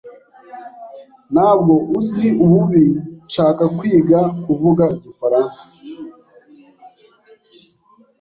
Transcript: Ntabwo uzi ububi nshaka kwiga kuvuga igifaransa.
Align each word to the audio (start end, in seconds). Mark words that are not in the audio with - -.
Ntabwo 1.33 1.73
uzi 1.99 2.27
ububi 2.45 2.83
nshaka 3.25 3.63
kwiga 3.77 4.19
kuvuga 4.43 4.83
igifaransa. 4.97 5.61